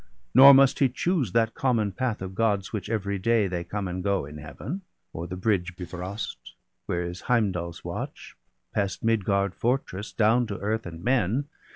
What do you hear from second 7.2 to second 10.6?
Heimdall's watch, Past Midgard fortress, down to